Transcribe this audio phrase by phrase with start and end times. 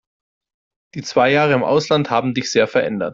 [0.95, 3.09] Die zwei Jahre im Ausland haben dich sehr verändert.